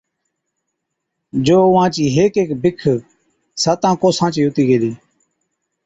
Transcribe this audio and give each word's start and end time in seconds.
جو 1.45 1.55
اُونهان 1.65 1.89
چِي 1.95 2.03
هيڪ 2.17 2.33
هيڪ 2.39 2.49
بِک 2.63 2.77
ساتان 3.63 3.93
ڪوسان 4.01 4.29
چِي 4.33 4.41
هُتِي 4.45 4.63
گيلِي۔ 4.69 4.91